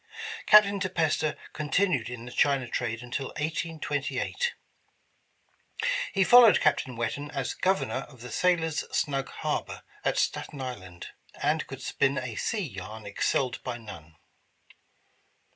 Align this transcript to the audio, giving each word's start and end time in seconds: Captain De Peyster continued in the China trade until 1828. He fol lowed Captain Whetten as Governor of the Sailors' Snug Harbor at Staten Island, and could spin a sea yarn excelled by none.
Captain 0.47 0.79
De 0.79 0.89
Peyster 0.89 1.37
continued 1.53 2.09
in 2.09 2.25
the 2.25 2.31
China 2.31 2.67
trade 2.67 3.03
until 3.03 3.27
1828. 3.39 4.55
He 6.11 6.23
fol 6.23 6.41
lowed 6.41 6.59
Captain 6.59 6.95
Whetten 6.95 7.29
as 7.29 7.53
Governor 7.53 8.07
of 8.09 8.21
the 8.21 8.31
Sailors' 8.31 8.83
Snug 8.91 9.29
Harbor 9.29 9.83
at 10.03 10.17
Staten 10.17 10.59
Island, 10.59 11.09
and 11.39 11.67
could 11.67 11.83
spin 11.83 12.17
a 12.17 12.33
sea 12.33 12.67
yarn 12.67 13.05
excelled 13.05 13.61
by 13.61 13.77
none. 13.77 14.15